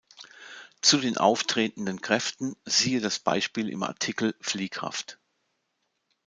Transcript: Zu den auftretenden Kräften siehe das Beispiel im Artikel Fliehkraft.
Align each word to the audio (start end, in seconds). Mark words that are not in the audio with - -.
Zu 0.81 0.97
den 0.99 1.17
auftretenden 1.19 2.01
Kräften 2.01 2.55
siehe 2.65 3.01
das 3.01 3.19
Beispiel 3.19 3.69
im 3.69 3.83
Artikel 3.83 4.33
Fliehkraft. 4.41 5.19